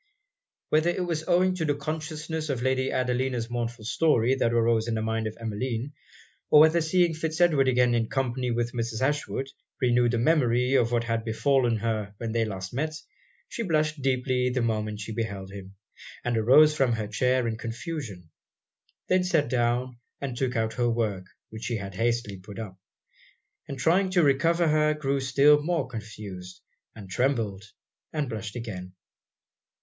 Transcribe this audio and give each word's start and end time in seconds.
Whether 0.69 0.89
it 0.89 1.05
was 1.05 1.27
owing 1.27 1.53
to 1.57 1.65
the 1.65 1.75
consciousness 1.75 2.49
of 2.49 2.63
Lady 2.63 2.91
Adelina's 2.91 3.51
mournful 3.51 3.85
story 3.85 4.33
that 4.33 4.51
arose 4.51 4.87
in 4.87 4.95
the 4.95 5.01
mind 5.03 5.27
of 5.27 5.37
Emmeline, 5.39 5.93
or 6.49 6.59
whether 6.61 6.81
seeing 6.81 7.13
Fitz 7.13 7.39
Edward 7.39 7.67
again 7.67 7.93
in 7.93 8.09
company 8.09 8.49
with 8.49 8.71
Mrs. 8.73 9.01
Ashwood 9.03 9.51
renewed 9.79 10.09
the 10.09 10.17
memory 10.17 10.73
of 10.73 10.91
what 10.91 11.03
had 11.03 11.23
befallen 11.23 11.75
her 11.77 12.15
when 12.17 12.31
they 12.31 12.45
last 12.45 12.73
met, 12.73 12.95
she 13.47 13.61
blushed 13.61 14.01
deeply 14.01 14.49
the 14.49 14.63
moment 14.63 14.99
she 15.01 15.11
beheld 15.11 15.51
him, 15.51 15.75
and 16.25 16.35
arose 16.35 16.75
from 16.75 16.93
her 16.93 17.05
chair 17.07 17.47
in 17.47 17.55
confusion; 17.55 18.31
then 19.07 19.23
sat 19.23 19.49
down 19.49 19.99
and 20.19 20.35
took 20.35 20.55
out 20.55 20.73
her 20.73 20.89
work, 20.89 21.25
which 21.51 21.65
she 21.65 21.77
had 21.77 21.93
hastily 21.93 22.37
put 22.37 22.57
up; 22.57 22.75
and 23.67 23.77
trying 23.77 24.09
to 24.09 24.23
recover 24.23 24.67
herself, 24.67 24.99
grew 24.99 25.19
still 25.19 25.61
more 25.61 25.87
confused, 25.87 26.59
and 26.95 27.07
trembled 27.07 27.63
and 28.11 28.27
blushed 28.29 28.55
again. 28.55 28.93